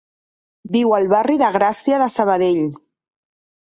Viu 0.77 0.95
al 0.99 1.05
barri 1.13 1.39
de 1.43 1.51
Gràcia 1.59 2.03
de 2.07 2.11
Sabadell. 2.19 2.69